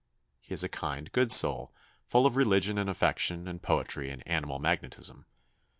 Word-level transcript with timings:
He 0.39 0.51
is 0.55 0.63
a 0.63 0.67
kind, 0.67 1.11
good 1.11 1.31
soul, 1.31 1.75
full 2.07 2.25
of 2.25 2.35
religion 2.35 2.79
and 2.79 2.89
affection 2.89 3.47
and 3.47 3.61
poetry 3.61 4.09
and 4.09 4.27
animal 4.27 4.57
magnetism. 4.57 5.27